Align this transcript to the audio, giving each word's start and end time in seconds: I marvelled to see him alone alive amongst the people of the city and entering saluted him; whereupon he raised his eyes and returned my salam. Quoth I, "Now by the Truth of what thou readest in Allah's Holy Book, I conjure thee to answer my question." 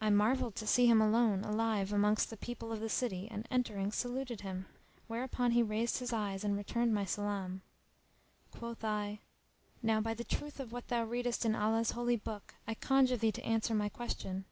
I 0.00 0.08
marvelled 0.10 0.54
to 0.54 0.68
see 0.68 0.86
him 0.86 1.02
alone 1.02 1.42
alive 1.42 1.92
amongst 1.92 2.30
the 2.30 2.36
people 2.36 2.70
of 2.70 2.78
the 2.78 2.88
city 2.88 3.26
and 3.28 3.44
entering 3.50 3.90
saluted 3.90 4.42
him; 4.42 4.66
whereupon 5.08 5.50
he 5.50 5.64
raised 5.64 5.98
his 5.98 6.12
eyes 6.12 6.44
and 6.44 6.56
returned 6.56 6.94
my 6.94 7.04
salam. 7.04 7.62
Quoth 8.52 8.84
I, 8.84 9.18
"Now 9.82 10.00
by 10.00 10.14
the 10.14 10.22
Truth 10.22 10.60
of 10.60 10.70
what 10.70 10.86
thou 10.86 11.02
readest 11.02 11.44
in 11.44 11.56
Allah's 11.56 11.90
Holy 11.90 12.14
Book, 12.14 12.54
I 12.68 12.74
conjure 12.74 13.16
thee 13.16 13.32
to 13.32 13.42
answer 13.44 13.74
my 13.74 13.88
question." 13.88 14.44